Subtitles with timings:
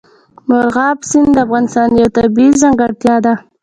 [0.49, 3.33] مورغاب سیند د افغانستان یوه طبیعي ځانګړتیا ده.